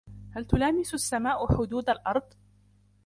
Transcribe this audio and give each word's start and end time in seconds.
هل 0.31 0.45
تلامس 0.45 0.93
السماء 0.93 1.57
حدود 1.57 1.89
الأرض؟ 1.89 2.33